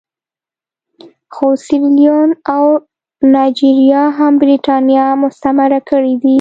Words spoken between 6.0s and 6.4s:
دي.